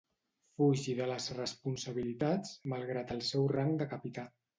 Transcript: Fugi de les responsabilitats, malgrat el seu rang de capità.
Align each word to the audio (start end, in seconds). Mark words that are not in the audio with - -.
Fugi 0.59 0.93
de 0.99 1.09
les 1.09 1.27
responsabilitats, 1.39 2.55
malgrat 2.73 3.13
el 3.17 3.21
seu 3.29 3.47
rang 3.53 3.75
de 3.83 3.89
capità. 3.93 4.25